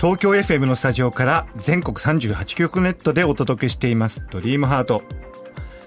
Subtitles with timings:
[0.00, 4.24] 東京 FM のスタジオから全国38局ネットでお届けしています。
[4.30, 5.02] ドリームハート。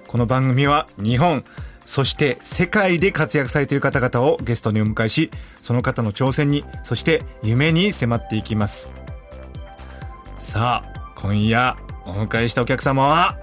[0.06, 1.44] この番組は日本
[1.88, 5.32] そして世界で活躍されている方々をゲストにお迎えし
[5.64, 8.92] その方の挑戦にそして夢に迫っていきます。
[10.38, 11.76] さあ今夜
[12.06, 13.40] お迎えしたお客様は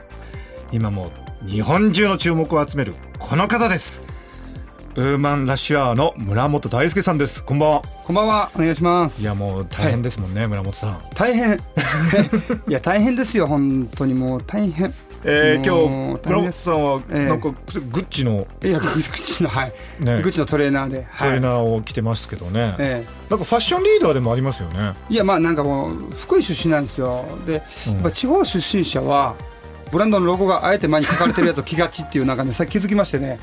[0.70, 1.10] 今も
[1.44, 4.04] 日本中の注目を集めるこの方です。
[4.96, 9.24] ウーマンラッシュアワーの村本大輔さんですこんばんはこんばんは、お願いしますい。
[9.24, 11.56] やもう大変ですもんね、村本さん大変。
[12.68, 14.92] いや、大変ですよ、本当にもう大変。
[15.22, 17.56] えー、今日村本さんはええなんかグ
[18.00, 19.72] ッチのいや、グッチの、はい。
[20.00, 21.06] ねグッチのトレーナーで。
[21.08, 21.18] ー。
[21.24, 27.24] トレーナーを着てますけどね、えなんかファッションリーダーでもありますよねえいや、まあなんかもう、福井出身なんですよ。
[27.46, 27.62] で、
[28.02, 29.36] うん地方出身者は、
[29.92, 33.38] ブランドのロゴがあえて前に書かれてるやつを着がちっていう、なんかね、さっき気づきましてね。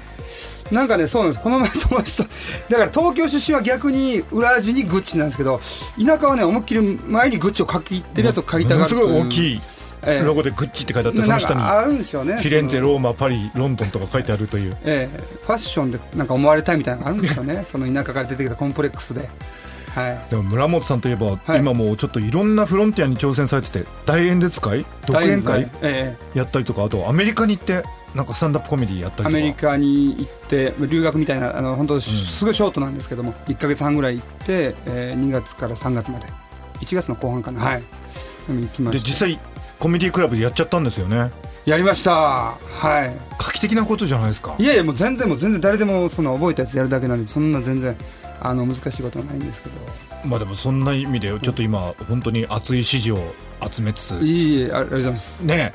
[0.72, 1.44] なんかね、そうなんです。
[1.44, 2.24] この前友達と、
[2.70, 5.60] だから東京出身は逆に裏地にグッチなんですけど、
[5.98, 9.62] 田舎はね、思いっきり前にグッチを書きってるやつを書いたがるすごい大いきい
[10.06, 10.26] ええ。
[10.26, 11.62] ロゴでグッチって書いてあって、その下に。
[11.62, 12.36] あるんですよね。
[12.36, 14.78] フィレンツェローマパリロンドンとか書いてあるという。
[14.84, 17.66] ええ、ファッションでなんか思われたいみたいなのがあるんですよね。
[17.72, 19.30] その田舎から出てきたコンプレックスで、
[19.96, 21.60] はい、でも村本さんといえば、はい。
[21.60, 24.86] 今もうちょっといろんなフロンティアに挑戦されてて大演説会？
[25.06, 25.70] 独演会？
[25.82, 26.16] え。
[26.34, 27.84] やったりとかあとアメリカに行って
[28.18, 29.30] なんかスタンダップコメディやったりとか。
[29.30, 36.26] メリカに行って留学みたいなあの本当すごいショートなんですけども、1か月半ぐらい行って、えー、2月から3月まで。
[36.82, 37.64] 1月の後半かな。
[37.64, 37.84] はい。
[38.50, 39.04] 行きました。
[39.04, 39.40] で実際
[39.80, 41.32] コメディクラブでやっちゃったんですよね。
[41.66, 42.12] やりました。
[42.12, 43.16] はい。
[43.38, 44.56] 画期的なことじゃないですか。
[44.58, 47.96] いやいやもう全然もう全然誰でもその覚えたやつやるだけなんでそんな全然
[48.42, 49.76] あの難しいことはないんですけど。
[50.26, 53.20] まあでもそんな意味でちょっと今本当に熱い支持を
[53.72, 54.16] 集めつつ。
[54.16, 55.42] いいありがとうございます。
[55.42, 55.74] ね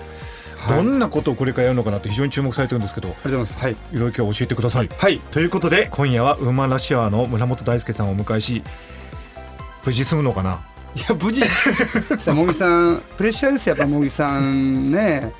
[0.62, 0.76] はい。
[0.76, 3.64] どんなことをこれからやるのかなって非常に注目されてるんですけどありがとうございます。
[3.64, 3.72] はい。
[3.72, 4.88] いろいろ今日教えてください。
[4.96, 5.18] はい。
[5.30, 8.62] ということで今夜はウーマンラッシュアの村本大輔さんをお迎えし
[9.84, 10.64] 無事済むのかな？
[10.94, 11.40] いや無事。
[12.22, 13.02] さあ茂木さん。
[13.16, 15.32] プレッシャーですよやっぱ茂木さんね。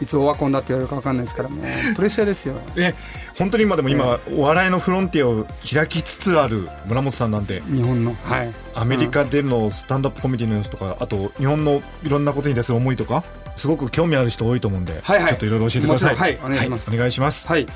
[0.00, 1.94] いつオワコンだって言われるか分かんないですからもう。
[1.94, 2.54] プレッシャーですよ。
[2.74, 2.94] ね
[3.36, 8.16] 本当に今でも今、お笑いのフロンティアを開きつつある村本さんなんで日本の。
[8.24, 8.52] はい。
[8.74, 13.22] アメリカでのスタンダップコメディの様子とかあと日本のいろんなことに対する思いとか？
[13.56, 15.28] すごく興味ある人多いと思うんで、はいはい。
[15.30, 16.16] ちょっといろいろ教えてください。
[16.16, 16.88] はいお願いします。
[16.88, 17.66] はいお願いします、はい。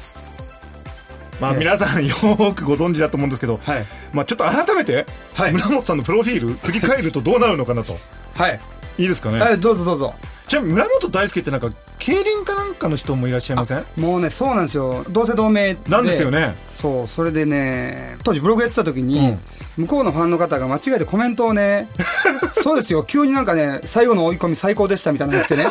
[1.41, 1.59] まあ、ええ。
[1.59, 3.87] 皆さんよーくご存知だと思うんですけど、はい。
[4.13, 5.53] まあ、ちょっと改めてはい。
[5.53, 7.99] 村本さんのプロフィール振り返るとどうなるのかなと。
[8.35, 8.61] はい。
[8.97, 10.15] いいですかね、はいどうぞどうぞ。
[10.47, 13.85] ちなみに村本大輔ってなんか競輪かなんかの人もいらっしゃいません？
[13.97, 15.05] もうねそうなんですよ。
[15.11, 15.81] 同姓同名で。
[15.89, 19.39] なんですよねそうそれでね当時ブログやってた時に、
[19.79, 21.89] 向こうのファンの方が間違えてコメントをね
[22.63, 25.67] そうですよ急になんかね最後の追い込み最高でしたみたいなのが来てね。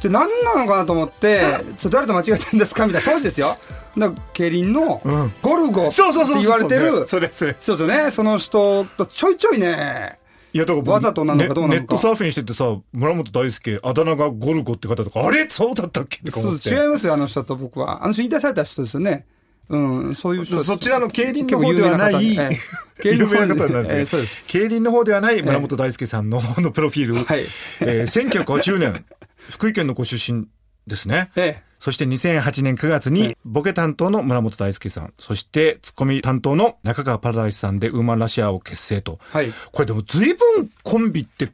[0.00, 1.42] で何なのかなと思って
[1.78, 2.86] それ誰と間違えてんですか？
[2.86, 3.56] みたいな当時ですよ。
[3.98, 5.32] だ競輪のうん。
[5.42, 7.54] ゴルゴってそうそうそうそう言われてるそうですよ
[7.88, 8.12] ね。
[8.12, 10.18] その人とちょいちょいね
[10.52, 11.74] いやだから僕わざとなのかどうなのか。
[11.74, 15.48] ネネットサーフィンしててさ村本大輔あだ名がゴルゴって方とかあれ？
[15.50, 16.22] そうだったっけ？
[16.22, 16.68] とか思って。
[16.70, 18.04] 違いますよあの人と僕は。
[18.04, 19.26] あの人引退された人ですよね
[19.72, 23.72] うんそういう人そちらの競輪の方ではない、方で。
[23.72, 24.44] なんですね、ええそうです。
[24.46, 27.46] 競輪の方ではない村本大輔さんの方のプロフィール、はい。
[27.80, 29.04] えー、1980年
[29.48, 30.46] 福井県のご出身
[30.86, 31.30] ですね。
[31.36, 31.72] ええ。
[31.78, 39.18] そして2008年9月にボケ担当の村本大輔さん、そしてツッコミ担当の中川パラダイスさんでウーマンラシアを結成と。
[39.30, 39.52] はい。
[39.72, 41.50] これでも随分コンビって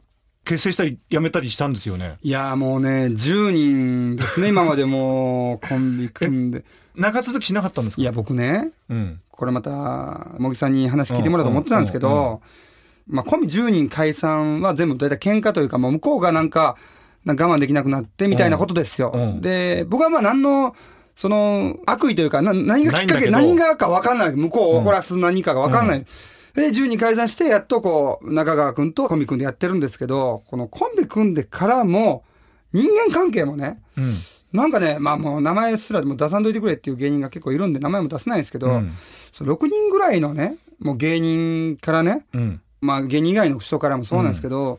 [0.48, 2.16] 結成したりやめたりしたんですよね。
[2.22, 6.64] いやーもうね、10人ですね、 今までもうコンビ組んで。
[6.96, 8.02] 長続きしなかったんですか？
[8.02, 9.20] いや、僕ね、うん。
[9.30, 9.70] これまた、
[10.38, 12.40] 茂木さんに話聞いてもらおうと思ってたんですけうんうんうんど、
[13.08, 16.76] まあコンビ10人解散は全部大体喧嘩というか、もう向こうがなんか、
[17.24, 19.12] なんか我慢できなくなってみたいなことですよ。
[19.14, 20.74] うんうんで、僕はまあ何の、
[21.14, 24.32] その、悪意というか、な何がきっかけ、何がか分かんない。
[24.32, 26.06] 向こうを怒らす何かが分かんない。
[26.54, 32.24] で、10人解散して、やっとこう、中川くんとコンビ組んでやってるんですけど、このコンビ組んでからも、
[32.72, 34.16] 人間関係もね、うん。
[34.52, 38.92] なんかね、まあもう名前すらもう出さんといてくれっていう芸人が結構いるんで、名前も出せないんですけど、うん
[39.32, 42.60] そう6人ぐらいのね、もう芸人からね、うん。
[42.80, 44.78] まあ芸人以外の人からもそうなんですけど、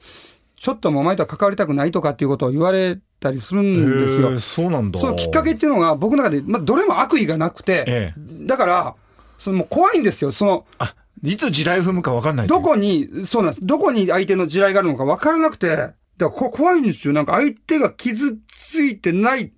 [0.60, 4.32] ちょっともうお前とは関わりたくないとかっていうことを言われたりするへんですよ。
[4.32, 5.00] ーそうなんだ。
[5.00, 8.14] そのきっかけっていうのが僕の中で、まあどれも悪意がなくて、え
[8.48, 8.96] だから、
[9.38, 10.32] そのもう怖いんですよ。
[10.32, 12.48] その、あ、いつ地雷踏むか分かんない。
[12.48, 13.66] どこに、そうなんです。
[13.66, 17.14] どこに相手の地雷があるのか分からなくて、だからこ怖いんですよ。
[17.14, 18.38] なんか相手が傷
[18.70, 19.52] ついてない。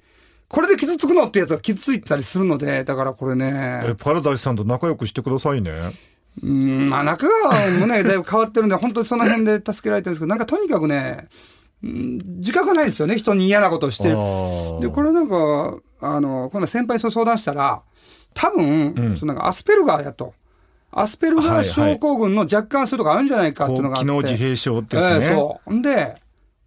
[0.47, 5.71] これで傷つくのってやつが傷ついてたりするので、だからこれえね、パラダイスさんと仲良くしてくださいね。
[6.41, 11.27] うん、まあ中川もね、 だいぶ変わってるんで、本当にその辺で助けられてるんですけど、なんかとにかくね、
[11.83, 14.15] うん自覚がないですよね、人に嫌なことをしてる。
[14.81, 17.81] で、これなんか、あの、この先輩と相談したら、
[18.33, 20.33] 多分、うんそのなんかアスペルガーやと。
[20.91, 24.09] アスペルガー症候群の若干そういうとこあるんじゃないかっていうのがあって。
[24.09, 25.25] 高機能自閉症ですね。
[25.25, 25.73] ええそう。
[25.73, 26.21] んで、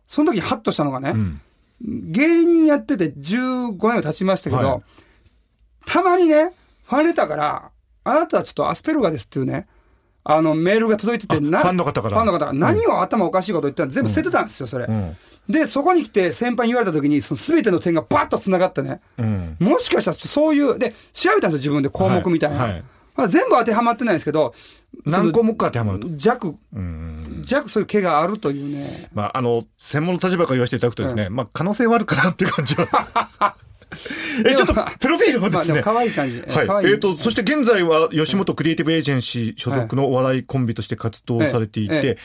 [0.07, 1.41] その時ハッとしたのがね、うん。
[1.81, 4.83] 芸人やってて15年経ちましたけど、はい
[5.87, 6.53] たまにね、
[6.85, 7.71] ファンレターから、
[8.05, 9.67] あなたはちょっとアスペルガーですっていうね、
[10.25, 14.87] あの、メールが届いてて、ファンの方からファンの方が何を頭おかしいこと言ったら全部捨ててたんですよ、それ。
[14.87, 15.17] うん。
[15.49, 19.57] で、そこに来て先輩に言われた時に、その全ての点がバッと繋がってね、うん。
[19.61, 22.57] もしかしたらそういう、で、調べたんですよ、自分で項目みたいな。
[22.57, 24.55] はいはいまあ、全部当てはまってないんですけど、
[25.05, 26.09] 何項目か当てはまると。
[26.17, 27.43] 弱、うん。
[27.47, 29.09] 弱そういう毛があるというね。
[29.13, 33.57] まあ、あの、専門の立場から言わせていただくとですね、まあ、可能性はあるかなっていう感じは。
[34.45, 35.83] え、ちょっと、プロフィールもですね。
[35.83, 36.41] 可愛い感じ。
[36.41, 36.87] はい。
[36.87, 42.19] えっ、と、そして現在は吉本クリエイティブエージェンシー所属のお笑いコンビとして活動されていて、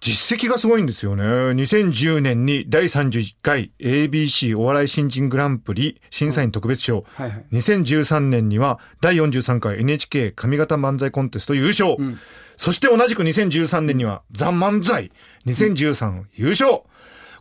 [0.00, 1.24] 実績がすごいんですよね。
[1.24, 7.04] 2010年に第31回 ABC お笑い新人グランプリ審査員特別賞。
[7.14, 7.46] はいはい。
[7.52, 11.94] 2013年には第43回 NHK 上方漫才コンテスト優勝。
[11.94, 12.18] ん
[12.56, 15.12] そして同じく2013年にはザ・漫才
[15.46, 16.82] 2013優勝。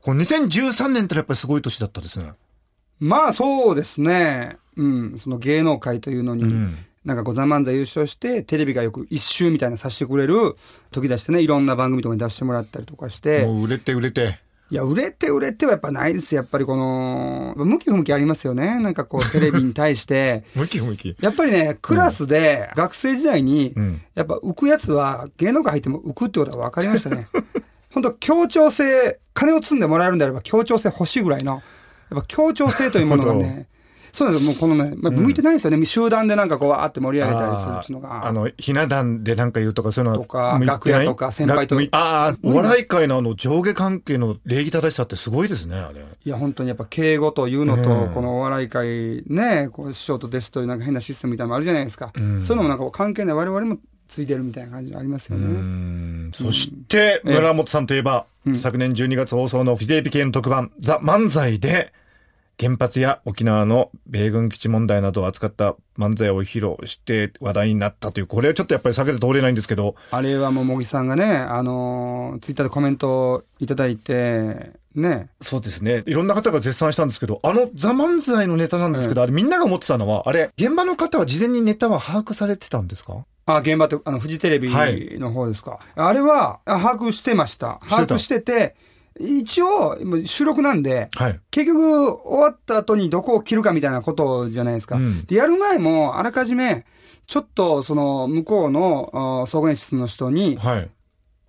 [0.01, 2.33] この2013年ってやっぱりすごい年だったですね。
[2.99, 4.57] まあそうですね。
[4.75, 5.19] うん。
[5.19, 10.55] その芸能界というのに、んなんかこう、ザ・漫才優勝して、テレビがよく一周みたいなのさせてくれる
[10.91, 14.39] 時出してね、いろんな番組とかに出してもらったりとかして、もう売れて売れて。
[14.71, 16.41] いや、売れて売れてはやっぱないですよ。
[16.41, 18.79] やっぱりこの、向き不向きありますよね。
[18.79, 20.43] なんかこう、テレビに対して。
[20.55, 21.15] 向き向き。
[21.21, 27.27] やっぱりね、クラスで学生時代にうん、やっぱ浮くやつは芸能界入っても浮くってことは分かりましたね。
[27.93, 31.61] 本当協調性、金を積んでもらえるんであれば協調性欲しいぐらいの、
[32.09, 33.67] やっぱ協調性というものがね、
[34.15, 34.51] そうなんですよ。
[34.51, 35.85] もうこのね、まあ、向いてないんですよね。
[35.85, 38.25] 集団でなんかこう、あって盛り上げたりするっていうのが。
[38.25, 46.01] あの、ひな壇でなんか言うとかそういうのはとか楽屋とか先輩とが向いああ、お笑い界のあの上下関係の礼儀正しさってすごいですね、あれ。
[46.01, 52.07] いや、本当にやっぱ敬語というのと、うんこのお笑い界ね、こう師匠と弟子というなんか変なシステムみたいなのもあるじゃないですか。
[52.17, 53.77] んそういうのもなんか関係ない我々も
[54.07, 55.45] ついてるみたいな感じありますようね。
[55.47, 58.25] んそして、ええ村本さんといえば、
[58.61, 61.91] 昨年12月放送のフジテレビ系の特番、ザ・漫才で、
[62.59, 76.03] 原発や沖縄の米軍基地問題などを扱った漫才を披露して話題になったという、これはちょっとやっぱり避けて通れないんですけど、あれはもう茂木さんがね、あのーツイッターでコメントをいただいて、ね、そうですね。
[76.05, 83.25] いろんな方が絶賛したんですけど、あのザ・漫才のネタなんですけど、あれみんなが思ってたのは、あれ、現場の方は事前にネタは把握されてたんですか？
[83.47, 85.19] あ、現場って、あの、フジテレビはい。
[85.19, 85.79] の方ですか。
[85.95, 87.79] あれは、あ把握してました。
[87.87, 88.75] 把握してて、
[89.19, 91.39] 一応、収録なんで、はい。
[91.49, 94.97] 結局、終わった後にどこを切るかみたいなことじゃないですか。
[94.97, 96.85] うんで、やる前も、あらかじめ、
[97.25, 100.89] ちょっと、その、向こうの、あ総合演出の人に、はい。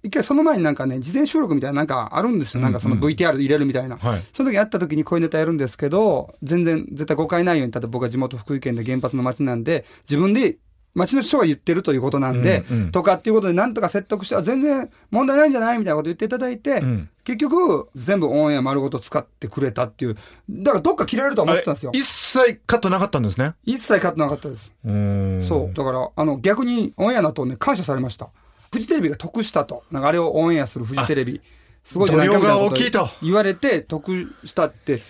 [0.06, 2.60] 一回その前になんかね、事前収録みたいななんかあるんですよ。
[2.60, 3.96] なんかそのうん VTR 入れるみたいな。
[3.96, 4.22] はい。
[4.32, 10.58] その時会った時にこういうネタやるんですけど、全然絶対誤解ないように、例えば僕は地元福井県で原発の町なんで、自分で
[10.94, 20.16] 町の人が言ってるということなんで、うんうんとかっていうことでなんとか説得して、あ全然問題ないんじゃないみたいなこと言っていただいて、うん結局全部オンエア丸ごと使ってくれたっていう。
[20.48, 21.90] だからどっか切られるとは思ってたんですよ。
[21.92, 23.54] 一切カットなかったんですね？
[23.64, 24.70] 一切カットなかったです。
[24.84, 25.74] うそう。
[25.74, 28.28] だから、あの、逆にオンエアの後ね、感謝されました。
[28.72, 29.82] フジテレビが得したと。
[29.90, 31.40] なんかあれをオンエアするフジテレビ。
[31.84, 35.02] すごいじゃないかみたいなこと度量が大きいと言われて得したって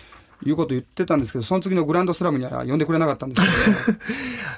[0.43, 3.41] いうこと言ってたんですけど、その次のグランドスラムには呼んでくれなかったんです
[3.85, 3.99] けど。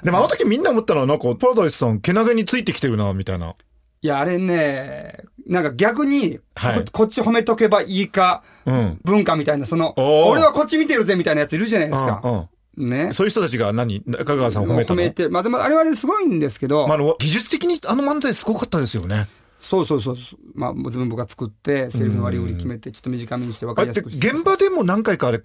[0.04, 3.54] でもあの時みんな思ったのは、なんか、パラダイスさん、けなげについてきてるな、みたいな。
[4.02, 9.00] いや、あれね、なんか逆に、はいここっち褒めとけばいいか、うん。
[9.04, 12.20] 文化みたいな、その、俺はこっち見てるぜみたいなやついるじゃないですか。
[12.24, 13.12] うんうんね。
[13.12, 15.10] そういう人たちが何中川さんを褒めたの？
[15.10, 15.28] て。
[15.28, 19.28] まあでもあれはあれですごいんですけど、まあ、あの、技術的にあの漫才すごかったですよね。
[19.60, 20.16] そうそうそう。
[20.54, 24.30] まあ自分僕が作って、セリフの割り振り決めて、ちょっと短めにして分かりやすくして。
[24.30, 25.42] 現場でも何回かあれ、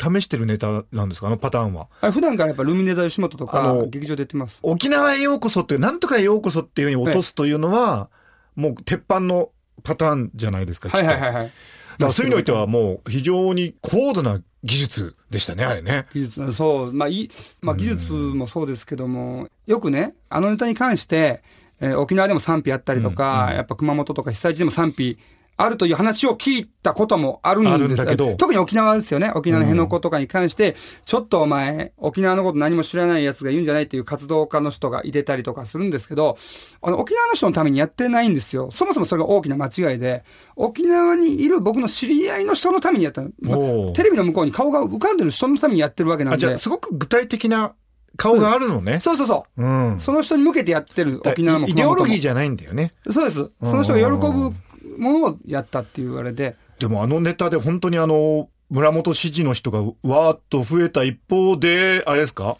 [0.00, 1.28] 試してるネタなんですか？
[1.28, 1.88] あのパターンは。
[2.12, 4.58] 普段からやっぱルミネ座吉本とか劇場でやってます。
[4.62, 8.10] 沖縄へようこそっていう、なんとかへようこそっていうふうに落とすというのは、
[8.56, 9.50] もう鉄板の
[9.82, 11.20] パターンじゃないですか、はいはいい。
[11.20, 11.44] はいはい。
[11.44, 11.52] だか
[11.98, 16.06] らそういう意味においてはもう非常に高度な技術でしたね、あれね。
[16.14, 17.30] 技術、そう、まあいい、
[17.60, 21.42] まあ技術もそうですけども、よくね、あのネタに関して、
[21.80, 25.18] えー沖縄でも賛否あったりとか、やっぱ熊本とか被災地でも賛否
[25.62, 29.30] あるという話を聞いたこともあるんですけど特に沖縄ですよね。
[29.34, 36.36] 沖縄の辺野古とかに関して、ちょっとお前、沖縄のこと何も知らない奴が言うんじゃないっていう活動家の人が入れたりとかするんですけど、
[36.82, 38.70] あの、沖縄の人のためにやってないんですよ。
[38.72, 40.24] そもそもそれが大きな間違いで、
[40.56, 43.30] 沖縄にいる僕の知り合いの人のためにやったの。
[43.40, 46.56] まあテレビの向こうに顔が浮かんでる人のためにやってるわけなんで。
[46.58, 47.74] すごく具体的な
[48.16, 49.00] 顔があるのね。
[49.00, 49.62] そうそうそう。
[49.62, 50.00] うん。
[50.00, 52.92] その人に向けてやってる沖縄もイデオロギーじじゃないんだよね。
[53.08, 53.50] ゃそうです。
[53.62, 54.52] その人が喜ぶ
[54.98, 56.56] ものをやったっていうあれで。
[56.78, 62.56] でもあのネタで本当にあの、村本支持の人がわーっと増えた一方で、あれですか？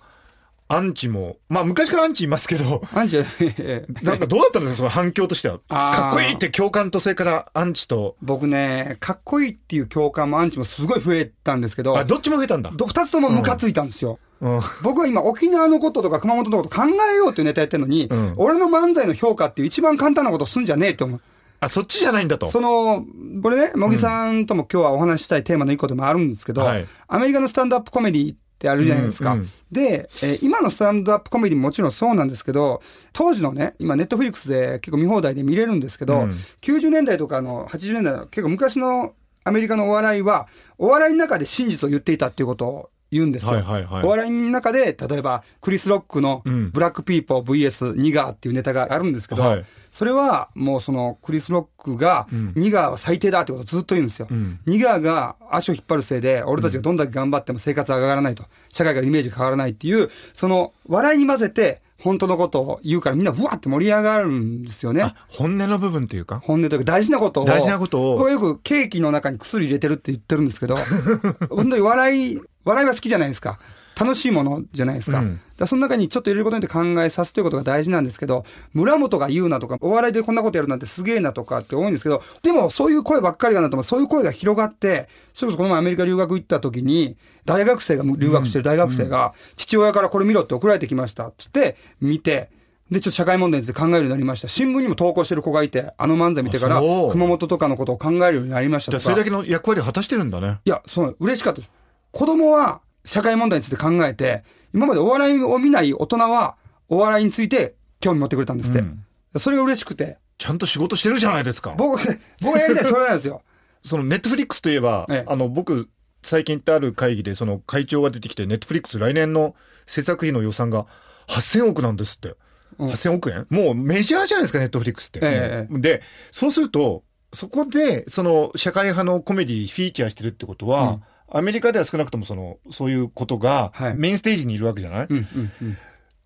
[0.68, 3.16] アンチも、まあ昔からアンチいますけど、アンチ、
[4.02, 4.76] なんかどうだったんですか？
[4.76, 5.58] その反響としては。
[5.68, 12.70] かっこいいって共感とそれからアンチと、僕ね、かっこいいっていう共感もアンチもすごい増えたんですけど、あ、どっちも増えたんだ。
[12.74, 14.18] ど二つともムカついたんですよ。
[14.40, 14.60] うん。
[14.82, 21.20] 僕は今沖縄のこととか熊本のこと考えようっていうネタやってるのに、うん俺の漫才の評価っていう一番簡単なことすんじゃねえって思う。
[21.62, 22.50] あ、そっちじゃないんだと。
[22.50, 23.06] その、
[23.40, 29.34] これね、茂木さんとも今日はお話ししたいテーマの一個でもあるんですけど、はいアメリカのスタンドアップコメディってあるじゃないですか。
[29.34, 36.30] うんうんで、えー今のスタンドアップコメディももちろんそうなんですけど、当時のね、今ネットフリックスで結構見放題で見れるんですけど、うん
[36.62, 39.14] 90年代とかの80年代の結構昔の
[39.44, 43.52] アメリカのお笑いは、お笑いの中で真実を言っていたっていうことを言うんですよ。
[43.52, 54.26] はいはいはいお笑いの中で、例えば、クリス・ロックのうんブラック・ピーポー VS ニガーっていうネタがあるんですけど、はいそれはもうそのクリス・ロックがうんニガーは最低だってことをずっと言うんですよ。
[54.30, 58.44] うんニガーが足を引っ張るせいで、俺たちがどんだけ頑張っても生活は上がらないと。
[58.72, 65.14] 社会がイメージが変わらないっていう、その笑いに混ぜて本当のことを言うからみんなうわって盛り上がるんですよねあ。
[65.28, 66.40] 本音の部分っていうか？
[66.42, 67.44] 本音というか大事なことを。
[67.44, 70.76] 大事なことを僕はよくケーキの中に薬入れてるって言ってるんですけど、
[71.50, 73.58] 本当に笑い、笑いは好きじゃないですか。
[73.94, 75.18] 楽しいものじゃないですか。
[75.18, 92.50] うんだその中にちょっと入れることによって考えさすということが大事なんですけど、村本が言うなとか、お笑いでこんなことやるなんてすげえなとかって多いんですけど、でもそういう声ばっかりがなと思うそういう声が広がって、それこそこの前アメリカ留学行った時に、大学生が、留学してる大学生が、父親からこれ見ろって送られてきましたって言って、見て、
[92.90, 94.48] で、ちょっと社会問題について考えるようになりました。
[94.48, 99.02] 新聞にも投稿してる子がいて、あの漫才見てから熊本とかのことを考えるようになりましたとか。
[99.02, 100.58] じゃあそれだけの役割を果たしてるんだね。
[100.64, 101.81] いや、そう、嬉しかったです。
[102.12, 106.56] 子供は社会問題について考えて、今までお笑いを見ない大人は、
[106.88, 108.78] お笑いについて興味持ってくれたんですって。
[108.78, 109.04] うん
[109.38, 110.18] それが嬉しくて。
[110.36, 111.74] ちゃんと仕事してるじゃないですか。
[111.78, 111.98] 僕、
[112.42, 113.42] 僕がやりたいそれなんですよ。
[113.82, 115.88] そのネットフリックスといえば、ええあの僕
[116.22, 120.86] 最近行ってある会議でその会長が出てきてネットフリックス来年の制作費の予算が
[121.28, 122.36] 8000億なんですって。
[122.78, 123.46] うん8000億円？
[123.48, 125.20] もうメジャーじゃないですかネットフリックスって。
[125.22, 131.00] ええでそうするとそこでその社会派のコメディフィーチャーしてるってことは、
[131.34, 135.78] アメリカでは少なくともそのそういうことがはいメインステージにいるわけじゃない、うん、うん、うん。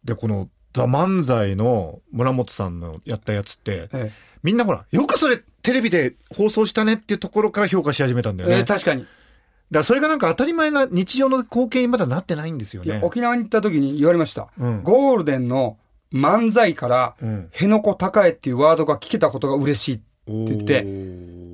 [0.05, 8.57] でこの「ザ・漫才の村本さんのやったやつってえみんなほらよくそれテレビで放送したねっていうところから評価し始めたんだよね。
[8.59, 9.01] ええ確かに。
[9.03, 9.11] だか
[9.71, 13.01] らそれがなんか当たり前な日常の光景にまだなってないんですよね。
[13.03, 14.49] 沖縄に行った時に言われました。
[14.59, 15.79] うんゴールデンの
[16.13, 20.01] 漫才から、うん辺野古高えっていうワードが聞けたことが嬉しい。
[20.29, 20.83] 言って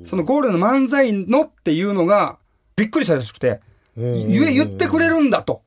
[0.07, 2.37] そのゴールデンの漫才のっていうのが
[2.75, 3.61] びっくりしたらしくて、
[3.95, 5.61] 言え、言ってくれるんだと。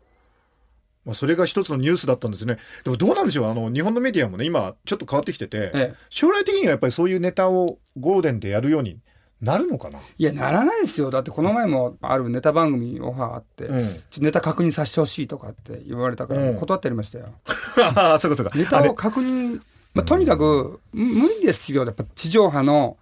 [1.05, 2.59] まあ、それが一つのニュースだったんですね。
[2.83, 3.51] でもどうなんでしょう？
[3.51, 8.99] あの、日本のメディアもね、今ちょっと変わってきてて、ええ将来的にはやっぱりそういうネタをゴールデンでやるように
[9.41, 11.11] なるのかな、いや、ならないですよ。
[11.11, 17.35] だってこの前もあるネタ番組オファーあって、うんネタ確認させてほしいとかって言われたからうん断ってやりましたよ。
[17.77, 18.59] ああ、そうかそうか。
[18.59, 19.61] ネタを確認、
[19.95, 21.85] まあ、とにかく、む無理ですよ。
[21.85, 22.97] やっぱ地上波の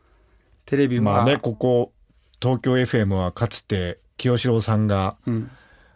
[0.66, 1.02] テレビは。
[1.04, 1.92] まあね、ここ、
[2.44, 5.50] 東京 FM はかつて清志郎さんがうん。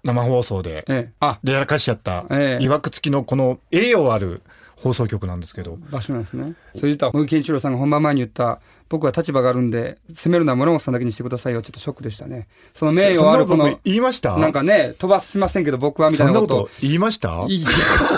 [0.05, 1.13] 生放送で、ええ。
[1.21, 4.43] あ、でやらかしちゃった、ええいわくつきのこの栄誉ある
[4.77, 6.55] 放送局なんですけど、場所なんですね。
[6.77, 11.61] それで言ったら、茂木健一郎さんが本番前に言った、僕は立場があるんで、責めるのは村本さんだけにしてくださいよ。
[11.63, 12.49] ちょっとショックでしたね。
[12.75, 14.37] その名誉あるこの言いました？
[14.39, 17.45] なんかね、飛ばしませんけど僕はみたいなことこと言いました？
[17.49, 17.69] いや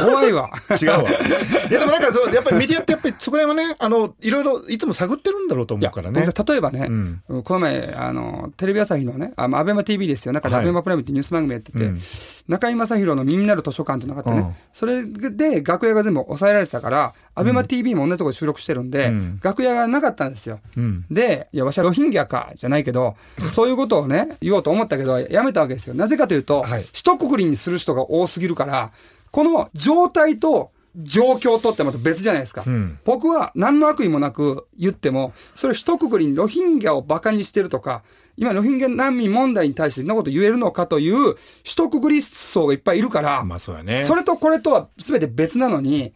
[0.05, 0.50] 怖いわ。
[0.81, 1.03] 違うわ。
[1.11, 6.25] いやでもなんかそう、やっぱりメディアってやっぱりそこら辺はね、あの、いろいろいつも探ってるんだろうと思うからね。
[6.27, 10.33] 僕例えばね、うんこの前、あの、テレビ朝日のね、あアベマ TV ですよ。
[10.33, 12.00] 中ではいアベマプライムってニュース番組やってて、うん
[12.49, 20.60] 中居正広の耳になる図書館っていうのがあってね、うんそれで楽屋が全部抑えられてたから、アベマ TV も同じところで収録してるんで、うん楽屋がなかったんですよ。
[20.76, 21.05] うん。
[21.11, 23.17] で、いや、わしはロヒンギャか、じゃないけど、
[23.55, 25.95] そういうことをね、言おうと思ったけど、やめたわけですよ。
[25.95, 28.93] なぜかというと、はい一括りにする人が多すぎるから、
[29.31, 32.64] この状態と状況とってまた別じゃないですか。
[32.67, 38.02] うん僕は何の悪意もなく言っても、それ一括りにロヒンギャをバカにしてるとか、
[38.37, 44.05] 今ロヒンギャ難民問題に対してそんなこと言えるのかという一括り層がいっぱいいるから、まあそうやね。
[44.07, 46.12] それとこれとは全て別なのに、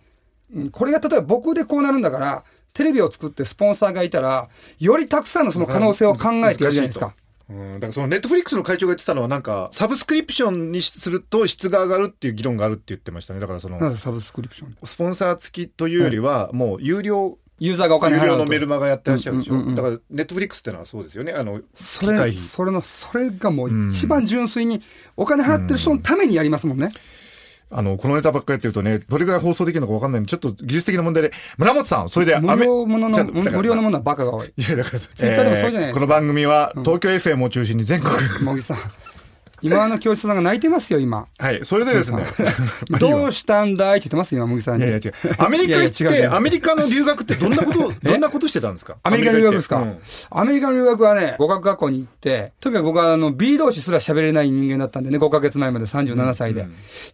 [0.55, 7.15] うんこれが例えば僕でこうなるんだから、テレビを作ってスポンサーがいたら、よりたくさんのその可能性を考えてやるじゃないですか。
[7.49, 13.41] うん、だからそのネットフリックスの会長が言ってたのはなんかサブスクリプションにすると質が上がるっていう議論があるって言ってましたね。
[13.41, 14.77] だからそのサブスクリプション？
[14.85, 18.33] スポンサー付きというよりはもう有料ユーザーがお金有払うと。
[18.33, 19.75] 料のメルマガやってらっしゃるでしょ、うんうんうんうん。
[19.77, 21.33] だからネットフリックスってのはそうですよね。
[21.33, 22.37] あのそれ機械費。
[22.37, 24.83] それのそれがもう一番純粋に
[25.17, 26.93] お金払ってる人のためにやりますもんね。
[27.77, 34.53] あのこのネタばっかりやってるとねどれぐらい放送できるのか分かんないんでちょっと技術的な問題で村本さんそれで無料ものの無料のものはバカが多い。
[34.57, 38.79] いやだから、Twitter でもそうじゃないですかこの番組は東京 FM を中心に全国、 茂木さん。
[39.65, 41.27] 今あの教室さんが泣いてますよ今。
[41.39, 42.27] はいそれでですね。
[43.01, 44.81] どようしたんだいって言ってますよ今茂木さんに。
[44.85, 45.35] いやいや違う。
[45.39, 48.97] アメリカ行ってアメリカの留学ってどんなこと どんなことしてたんですか？
[49.03, 49.87] アメリカの留学ですか、
[50.31, 56.67] アメリカの留学はね、語学学校に行って、とにかく僕はあの B 同士すら喋れない人間だったんでね、5ヶ月前まで37歳で。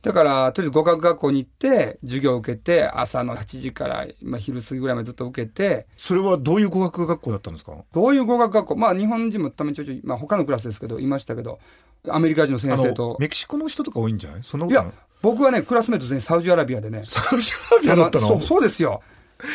[0.03, 7.73] だから、とりあえず語学学校に行って、授業を受けて、朝の8時から、まあ、昼過ぎぐらいまでずっと受けて、それはどういう語学学校だったんですか？
[7.95, 11.59] どういう語学学校、まあ日本人もたまにちょいちょい、まあ他のクラスですけど、いましたけど、
[12.09, 13.17] アメリカ人の先生と。
[13.21, 14.41] メキシコの人とか多いんじゃない？
[14.43, 14.71] そんない？
[14.71, 14.85] や、
[15.23, 17.05] 僕はね、クラスメート全員サウジアラビアでね。
[17.07, 18.29] サウジアラビアだったの？
[18.29, 19.03] そうそうですよ。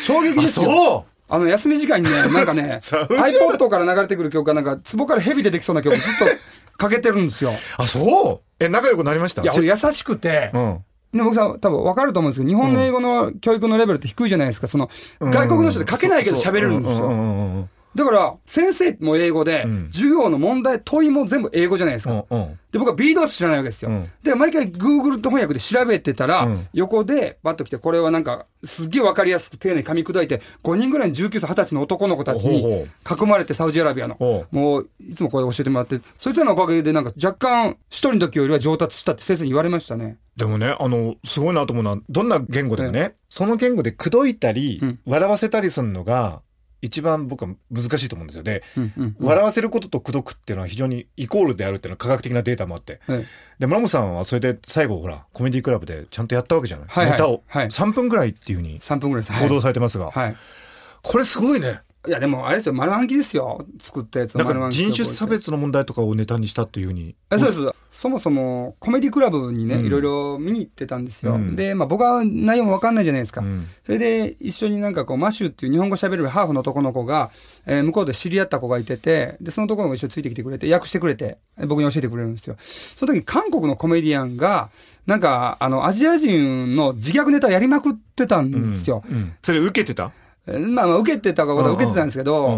[0.04, 0.64] 衝撃あですよ。
[0.66, 1.12] そう？
[1.28, 6.24] あの、休み時間にね、なんかね、 iPod から流れてくる曲が、なんか、壺から蛇出てきそうな曲ずっと
[6.76, 7.50] かけてるんですよ。
[7.76, 8.64] あそう？
[8.64, 9.42] え仲良くなりました？
[9.42, 10.78] いや、せ俺優しくて、うん
[11.14, 14.66] で僕さん多分分かると思うんですけど、日本の英語の教育のレベルって低いじゃないですか。
[14.66, 14.90] その、
[15.20, 17.68] 外国の人で書けないけど喋れるんですよ。
[17.96, 22.24] だから、先生も英語で、ん授業の問題、問いも全部英語じゃないですか。
[22.28, 23.90] うんうんで、僕は B 動詞知らないわけですよ。
[23.90, 34.44] うんで、毎回 Google と翻訳で調べてたら、うん横でバッと来て、これはなんか、すっげえわかりやすく丁寧に噛み砕いて、5人ぐらいの19歳、20歳の男の子たちに囲まれて、サウジアラビアのほ。
[34.50, 40.18] もう、いつもこれ教えてもらって、そいつらのおかげでなんか若干、一人の時よりは上達したって先生に言われましたね。
[40.36, 46.42] でもね、あの、すごいなと思うのは、どんな言語でもね、その言語で口説いたり、うん笑わせたりするのが、
[46.86, 48.42] 一番僕は難しいと思うんですよ。
[48.42, 53.00] で、うんうん笑わせることと口説くっていうのは非常にイコールであるっていうのは科学的なデータもあって。
[53.06, 53.26] はい
[53.58, 57.42] で、村本さんはそれで最後、ほら、コメディクラブでちゃんとやったわけじゃない、はいはいネタを。
[57.46, 60.10] はい3分ぐらいっていうふうに3分ぐらい報道されてますが。
[60.10, 60.36] はい。
[61.02, 61.80] これすごいね。
[62.06, 63.64] いや、でもあれですよ、丸暗記ですよ。
[63.80, 67.14] 作ったやつをなん丸暗記か人種差別の問題とかをネタにしたっていうふうに。
[67.30, 67.60] えそうです。
[67.90, 71.36] そもそもコメディクラブにね、うんいろいろ見に行ってたんですよ。
[71.36, 73.40] うんで、まあ僕は内容もわかんないじゃないですか。
[73.40, 77.30] うんそれで一緒になんかこう、マシューっていう日本語喋れるハーフの男の子が、
[77.64, 82.56] えー向こうで知り合った子がいてて、で、その男の子が一緒についてきてくれて、訳してくれて、え僕に教えてくれるんですよ。
[82.96, 84.70] その時韓国のコメディアンが、
[85.06, 89.02] なんか、あの、アジア人の自虐ネタやりまくってたんですよ。
[89.10, 90.04] うんそれ受けてた？
[90.04, 92.50] えーまあまあ、受けてたことは受けてたんですけど、う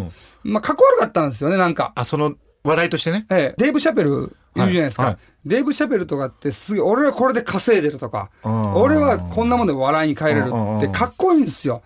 [0.49, 0.53] ん。
[0.53, 1.93] まあ、かっこ悪かったんですよね、なんか。
[1.95, 3.27] あ、その話題としてね？
[3.31, 5.03] ええ、デーブ・シャペルいるじゃないですか。
[5.05, 5.13] はい。
[5.13, 5.23] はい。
[5.47, 8.75] デーブ・シャペルとかってすげえ、俺はこれで稼いでるとか、うん。
[8.75, 11.83] 俺はこんなもんで笑いに変えれるってかっこいいんですよ。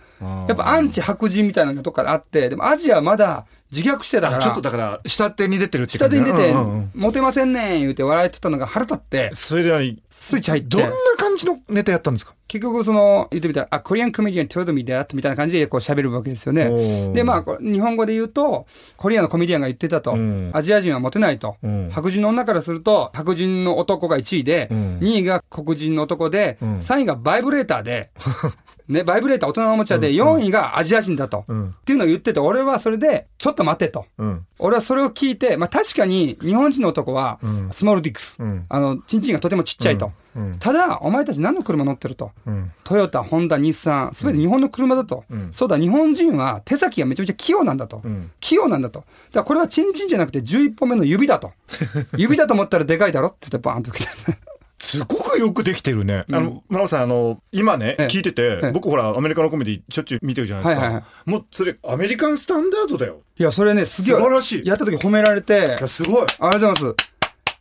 [0.48, 6.90] やっぱアンチ白人みたいなのがどっかであって、でもアジアはまだ自虐してたから、あちょっとだから、下手に出てるって下手に出て、うんうんうん。
[6.94, 10.68] モテませんねん言うて笑えてたのが腹立って、それでは、スイッチ入って。
[10.68, 10.88] どんな、
[11.32, 12.34] 感じのネタやったんですか？
[12.48, 17.12] 結局その、言ってみたら、あ、コリアンコメディアントヨドミであってみたいな感じでこう喋るわけですよね。
[17.14, 18.66] で、まあ、日本語で言うと、
[18.98, 20.50] コリアンのコメディアンが言ってたと、うん。
[20.52, 21.90] アジア人はモテないと、うん。
[21.90, 24.98] 白人の女からすると、白人の男が1位で、うん。
[24.98, 26.78] 2位が黒人の男で、うん。
[26.80, 28.10] 3位がバイブレーターで、
[28.92, 31.44] ね、バイブレーター大人のおもちゃで、4位がアジア人だと。
[31.48, 34.06] うんっていうのを言ってて、俺はそれで、ちょっと待てと。
[34.18, 34.46] うん。
[34.58, 38.36] 俺はそれを聞いて、まあ確かに日本人の男はうん、スモールディックス。
[38.38, 40.12] うんあの、チンチンがとてもちっちゃいと。
[40.36, 42.30] うんただ、お前たち何の車乗ってると？
[42.46, 42.70] うん。
[42.84, 48.00] トヨタ、ホンダ、日産、すべて日本の車だと、うんそうだ、日本人は手先がめちゃめちゃ器用なんだと。
[48.04, 49.00] うん器用なんだと。
[49.00, 51.52] だからこれはチンチンじゃなくて11本目の指だと。
[52.16, 54.10] 指だと思ったらでかいだろって言ってバーンと来て。
[54.82, 56.24] すごくよくできてるね。
[56.30, 61.06] あの、村尾さん、あの、今ね、ええ聞いてええ、て僕ほら、アメリカのコメディしょっちゅう見てるじゃないですか。
[61.24, 63.22] もう、それ、アメリカンスタンダードだよ。
[63.38, 64.16] いや、それね、すげえ。
[64.16, 66.26] 素晴らしいやった時褒められて、いや、すごい。
[66.26, 66.94] ありがとうございます。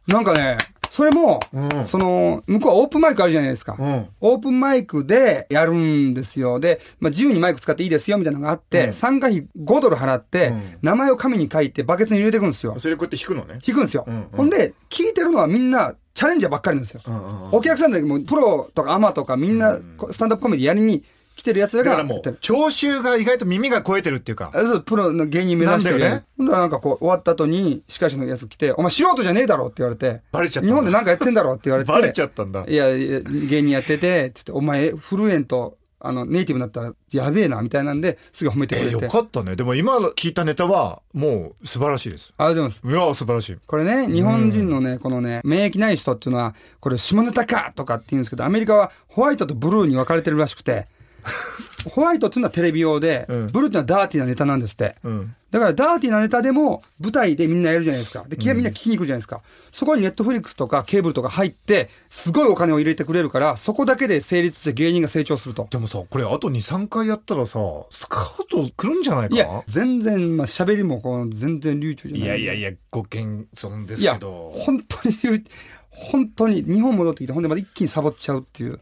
[0.07, 0.57] なんかね、
[0.89, 3.77] それも、うんその、向こうはオープンマイクあるじゃないですか。
[3.79, 6.59] うんオープンマイクでやるんですよ。
[6.59, 12.75] で、まあ、自由にマイク使っていいですよみたいなのがあって、うん参加費5ドル払って、うん名前を紙に書いてバケツに入れていくんですよ。
[12.77, 13.59] それでこうやって弾くのね。
[13.65, 14.05] 弾くんですよ。
[14.33, 17.01] ほんで、聞いてるのはみんなチャレンジャーばっかりなんですよ。
[17.05, 21.03] うんうんうんお客さんだけもうプロとかアマとかみんなこスタンダップコメディやりに
[21.35, 24.51] 来てる奴らだからもうがやってる、聴衆が意外と耳が超えてるっていうか。
[24.53, 26.25] あそうプロの芸人目指してるねなんだよね。
[26.37, 32.65] ほんだらなんかこう終わった後に司会者のやつ来て、お前素人じゃねえだろって言われて、バレちゃった日本でなんかやってんだろって言われて、 バレちゃったんだ。
[32.67, 39.03] いや、いや芸人やってて、って言って、お前フルエント、あの、ネイティブになったらやべえな、みたいなんで、すぐ褒めてくえーれて。
[39.05, 39.55] よかったね。
[39.55, 42.33] でも今聞いたネタは、もう素晴らしいです。
[42.37, 42.95] ありがとうございます。
[42.95, 43.57] いや、素晴らしい。
[43.67, 50.87] これね、日本人のね、このね、免疫ない人っていうのは、これ下ネタかとかって言うんですけど、アメリカはホワイトとブルーに分かれてるらしくて、
[51.89, 54.95] ホワイトっていうのはテレビ用で、うんブルーっていうのはダーティーなネタなんですって。
[55.03, 58.23] うんだからダーティーなネタでも舞台でみんなやるじゃないですか。
[58.25, 59.41] で、みんな聞きに行くじゃないですか。
[59.73, 65.67] そこにネットフリックスとかケーブルとか入って、すごいお金を入れてくれるから、そこだけで成立して芸人が成長すると。
[65.69, 69.35] でもさこれあと23回やったらさスカウト来るんじゃないか？
[69.35, 72.27] いや、全然、まあ、喋りもこう、全然流暢じゃない。
[72.27, 75.43] いやいやいやご謙遜ですいやけど本当に
[75.89, 78.79] 本当に日本戻ってきて、ほんでまた一気にサボっちゃうっていう、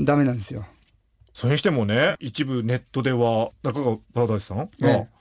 [0.00, 0.64] ダメなんですよ。
[1.38, 5.18] それにしてもね一部ネットでは中川パラダイスさんが、ええ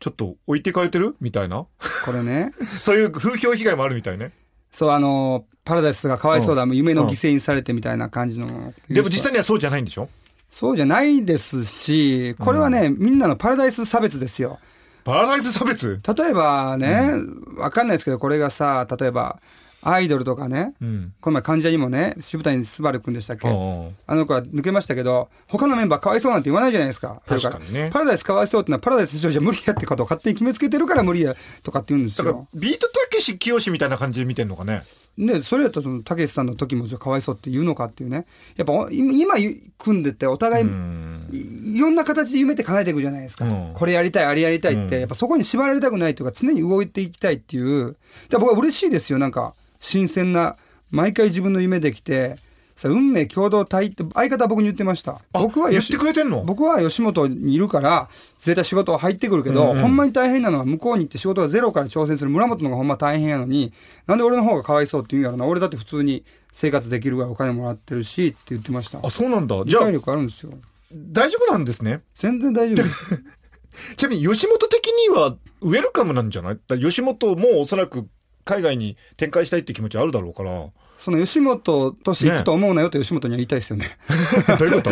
[0.00, 1.16] ちょっと置いていかれてる？
[1.20, 1.66] みたいな。
[2.04, 2.52] これね。
[2.80, 4.30] そういう風評被害もあるみたいね。
[4.72, 6.76] そう、あの、パラダイスがかわいそうだ、うん。
[6.76, 8.72] 夢の犠牲にされてみたいな感じの。
[8.88, 10.08] でも実際にはそうじゃないんでしょ？
[10.52, 14.60] そうじゃないですし、これはね、みんなのパラダイス差別ですよ。
[15.02, 16.00] パラダイス差別？
[16.16, 17.10] 例えばね、
[17.56, 19.40] わかんないですけど、これがさ、例えば、
[19.82, 21.14] アイドルとかね、うん。
[21.20, 27.22] この前患者にもね、渋谷昴君でしたっけ、うんあの子は抜けましたけど、他のメンバーかわいそうなんて言わないじゃないですか。
[27.26, 27.90] 確かにね。
[27.92, 32.48] パラダイスかわいそうってのはパラダイス上じゃ無理やってことを勝手に決めつけてるから無理やとかって言うんですだからよ。
[32.54, 34.82] ビートたけし清みたいな感じで見てんのかね
[35.18, 38.24] で、それやったらその、たけしさんの時もじゃあかわいそうって言うのかっていうね。
[38.56, 39.34] やっぱお今今
[39.76, 43.44] 組んでてお互い、うんいいろんな形で夢って叶えていくじゃないですか。
[43.44, 47.96] うんこれやりたい、あれやりたいって、うんやっぱそこに縛られたくないというか、常に動いていきたいっていう。
[48.28, 50.56] で僕は嬉しいですよ、なんか、新鮮な、
[50.90, 52.36] 毎回自分の夢できて、
[52.80, 55.20] さ運命共同体って相方は僕に言ってました。
[55.32, 56.44] あ僕は言ってくれてんの？
[56.44, 63.72] 僕は吉本にいるから、絶対仕事は入ってくるけど、うんうんほんまに大変なのは向こうに行って仕事がゼロから挑戦する村本の方がほんま大変やのに、
[64.06, 65.44] なんで俺の方がかわいそうって言うんやろな。
[65.46, 69.00] 俺だって普通に生活できるぐらいお金もらってるしって言ってました。
[69.02, 70.52] あそうなんだ理じゃあ解力あるんですよ。
[70.94, 72.02] 大丈夫なんですね？
[72.14, 72.86] 全然大丈夫。
[73.96, 76.58] ちなみに吉本的にはウェルカムなんじゃない？
[76.80, 78.08] 吉本もおそらく
[78.48, 80.66] 海外に展開したいって気持ちあるだろうから
[80.98, 83.98] その吉本として行くと思うなよと吉本には言いたいですよね。
[84.58, 84.90] どういうこと？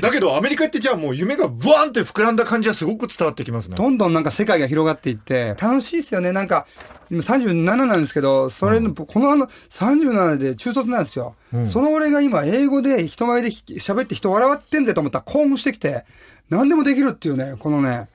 [0.00, 6.30] だけどアメリカってじゃあもう夢がブワーンって膨らんだ感じはすごく伝わってきますねどんどんなんか世界が広がっていって、楽しいですよね。
[6.30, 6.66] なんか、
[7.10, 11.34] 今37なんですけど、それの、このあの37で中卒なんですよ。
[11.52, 16.04] うんその俺が今英語で人前でひ喋って人笑ってんぜと思ったら興奮してきて、
[16.48, 18.08] 何でもできるっていうね、このね、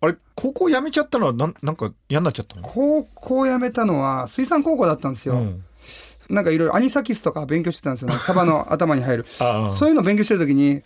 [0.00, 2.62] あれ高校辞めちゃったのはなんなんか嫌になっちゃったの？
[2.62, 5.34] 高校辞めたのは水産高校だったんですよ。
[5.34, 5.64] うん
[6.28, 8.14] なんかいろいろアニサキスとか勉強してたんですよね。
[8.24, 9.26] サバの頭に入る。
[9.76, 10.80] そういうのを勉強してる時に、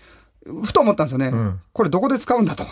[0.64, 1.28] ふと思ったんですよね。
[1.28, 2.64] んこれどこで使うんだと。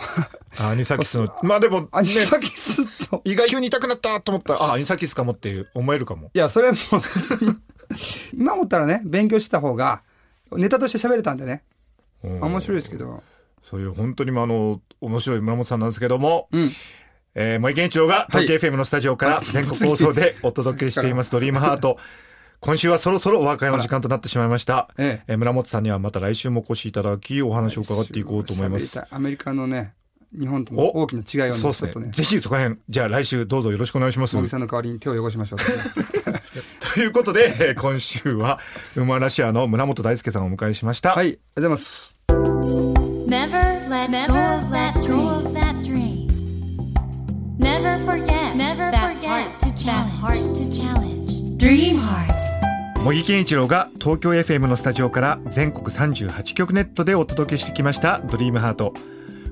[0.57, 3.21] あアニサキスのまあでもねアニサキスと。
[3.25, 6.77] 意外急に痛くなったと思ったらあアニサキスかもって思えるかもいや、それも
[8.33, 10.01] 今思ったらね、勉強した方が、
[10.51, 11.63] ネタとして喋れたんでね、
[12.23, 13.21] 面白いですけど。
[13.63, 16.71] そういう本当にもあの面白い村本さんなんですけども、うん。
[17.35, 19.45] えー、森健一郎が東京 FM のスタジオからはい。
[19.47, 21.97] 全国放送で お届けしています「ドリームハート。
[22.59, 25.33] 今週はそろそろお別れの時間となってしまいました、ええ。
[25.33, 29.01] えー村本さんにはまた来週もお越しいただきお話を伺っていこうと思います。
[29.09, 29.93] アメリカのね、
[30.37, 32.05] 日本との大きな違いをね、そうですね。
[32.05, 34.35] ね、ぜひそこら辺じゃあ来週どうぞよろしくお願いします。
[34.37, 35.59] 茂木さんの代わりに手を汚しましょう。
[36.93, 38.59] ということで、えー今週は
[38.95, 42.12] 馬ラシアの村本大輔さんをお迎えしました、はい、ありがとうございます。
[43.33, 46.27] Never let go of that go of that dream.
[47.57, 51.57] Never forget, never that forget heart to that heart to challenge.
[51.57, 52.31] Dream heart.
[53.03, 58.93] 茂木健一郎が東京 FM のスタジオから全国38局ネットでお届けしてきました「ドリームハート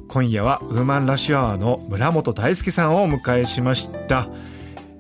[0.10, 4.28] 今夜はウーマンラッシュアワーの村本大輔さんをお迎えしました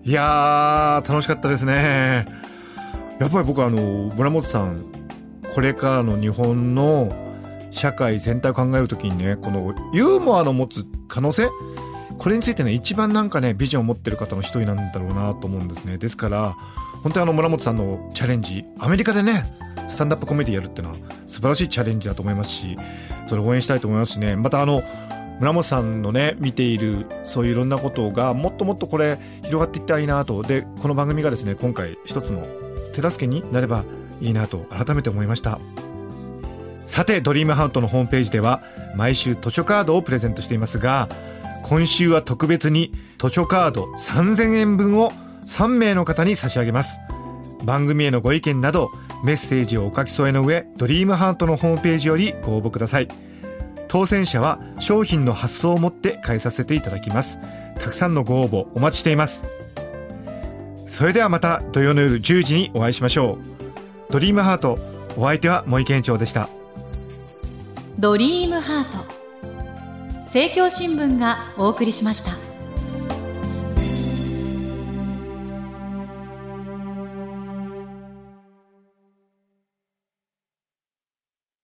[0.04, 2.26] いやー楽しかったですね
[3.20, 4.86] やっぱり僕あの村本さん
[5.54, 7.31] これからの日本の
[7.72, 11.48] 社会全体を考えるときにねこのユーモアの持つ可能性？
[12.18, 15.98] これについてね一番なんかねビジョンを持ってる方の一人なんだろうなと思うんですね。
[15.98, 16.56] ですから
[17.02, 19.46] 本当にあの村本さんのチャレンジアメリカでね
[19.90, 22.78] スタンダップコメディやるっていうのは素晴らしいチャレンジだと思いますし
[23.26, 24.36] それ応援したいと思いますしね。
[24.36, 24.84] またあの
[25.40, 30.44] 村本さんのね見ているそういういろんなことがもっともっとこれ広がっていったらいいなと。
[30.44, 32.46] でこの番組がですね今回一つの
[32.94, 33.84] 手助けになれば
[34.20, 35.58] いいなと改めて思いました。
[36.92, 38.62] さてドリームハートのホームページでは
[38.98, 41.08] 毎週図書カードをプレゼントしていますが
[41.64, 45.14] 今週は特別に図書カード3000円分を
[45.48, 47.00] 3名の方に差し上げます。
[47.64, 48.90] 番組へのご意見など
[49.24, 53.08] メッセージをお書き添えの上ドリームハートのホームページよりご応募ください。
[53.88, 57.40] 当選者は商品の発送をもって返させていただきます。
[57.80, 59.46] たくさんのご応募お待ちしています。
[60.88, 63.38] それではまた土曜の夜10時にお会いしましょ
[64.10, 64.12] う。
[64.12, 64.78] ドリームハート
[65.16, 66.50] お相手は森健一郎でした。
[68.02, 69.06] ドリームハート。
[70.24, 72.41] 政教新聞がお送りしました。